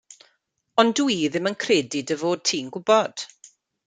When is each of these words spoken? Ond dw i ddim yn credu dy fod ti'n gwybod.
Ond 0.83 0.95
dw 0.99 1.05
i 1.15 1.17
ddim 1.35 1.49
yn 1.49 1.57
credu 1.63 2.01
dy 2.13 2.17
fod 2.21 2.41
ti'n 2.53 2.73
gwybod. 2.77 3.27